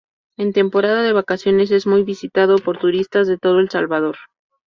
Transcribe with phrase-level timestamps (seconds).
[0.35, 4.17] En temporada de vacaciones es muy visitado por turistas de todo El Salvador.